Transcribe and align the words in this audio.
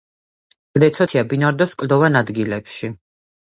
კლდეცოცია 0.77 1.23
ბინადრობს 1.35 1.77
კლდოვან 1.85 2.21
ადგილებში. 2.25 2.95